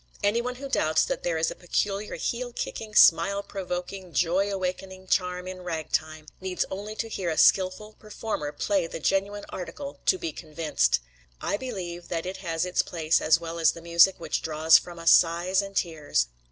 Anyone 0.23 0.55
who 0.55 0.67
doubts 0.67 1.05
that 1.05 1.21
there 1.21 1.37
is 1.37 1.51
a 1.51 1.55
peculiar 1.55 2.15
heel 2.15 2.51
tickling, 2.51 2.95
smile 2.95 3.43
provoking, 3.43 4.13
joy 4.13 4.51
awakening 4.51 5.05
charm 5.05 5.47
in 5.47 5.61
ragtime 5.61 6.25
needs 6.39 6.65
only 6.71 6.95
to 6.95 7.07
hear 7.07 7.29
a 7.29 7.37
skillful 7.37 7.93
performer 7.99 8.51
play 8.51 8.87
the 8.87 8.99
genuine 8.99 9.45
article 9.49 9.99
to 10.07 10.17
be 10.17 10.31
convinced. 10.31 11.01
I 11.39 11.55
believe 11.55 12.07
that 12.07 12.25
it 12.25 12.37
has 12.37 12.65
its 12.65 12.81
place 12.81 13.21
as 13.21 13.39
well 13.39 13.59
as 13.59 13.73
the 13.73 13.79
music 13.83 14.15
which 14.19 14.41
draws 14.41 14.75
from 14.79 14.97
us 14.97 15.11
sighs 15.11 15.61
and 15.61 15.75
tears. 15.77 16.25